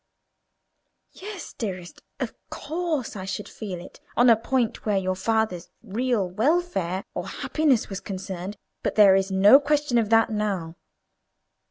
"Yes, 1.11 1.53
dearest, 1.53 2.01
of 2.19 2.33
course 2.49 3.15
I 3.15 3.25
should 3.25 3.47
feel 3.47 3.79
it 3.79 3.99
on 4.17 4.31
a 4.31 4.35
point 4.35 4.83
where 4.83 4.97
your 4.97 5.13
father's 5.15 5.69
real 5.83 6.27
welfare 6.27 7.03
or 7.13 7.27
happiness 7.27 7.87
was 7.87 7.99
concerned; 7.99 8.57
but 8.81 8.95
there 8.95 9.13
is 9.13 9.29
no 9.29 9.59
question 9.59 9.99
of 9.99 10.09
that 10.09 10.31
now. 10.31 10.75